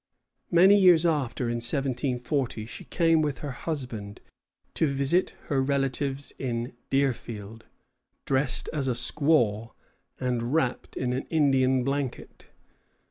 Many 0.49 0.77
years 0.79 1.05
after, 1.05 1.43
in 1.47 1.57
1740, 1.57 2.65
she 2.65 2.85
came 2.85 3.21
with 3.21 3.37
her 3.45 3.51
husband 3.51 4.19
to 4.73 4.87
visit 4.87 5.35
her 5.45 5.61
relatives 5.61 6.33
in 6.39 6.73
Deerfield, 6.89 7.65
dressed 8.25 8.67
as 8.73 8.87
a 8.87 8.93
squaw 8.97 9.73
and 10.19 10.55
wrapped 10.55 10.97
in 10.97 11.13
an 11.13 11.27
Indian 11.29 11.83
blanket. 11.83 12.47